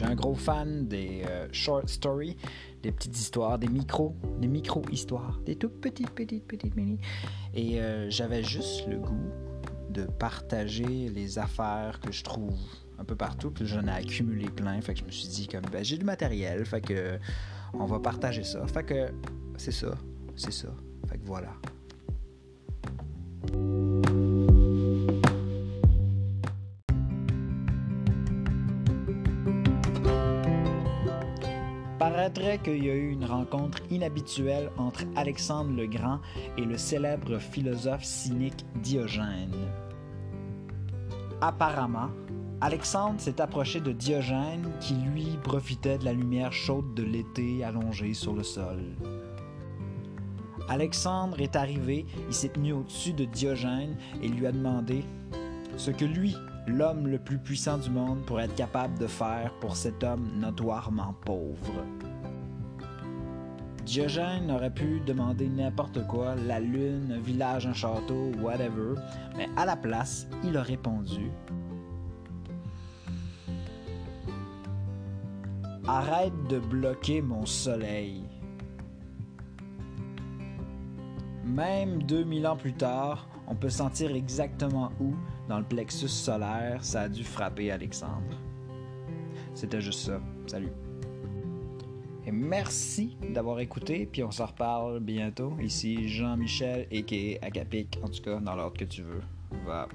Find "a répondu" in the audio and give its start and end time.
70.56-71.30